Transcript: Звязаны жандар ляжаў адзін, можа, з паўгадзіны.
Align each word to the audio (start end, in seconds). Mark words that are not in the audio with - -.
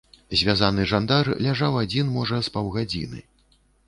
Звязаны 0.39 0.85
жандар 0.91 1.29
ляжаў 1.47 1.77
адзін, 1.81 2.09
можа, 2.15 2.39
з 2.47 2.53
паўгадзіны. 2.57 3.23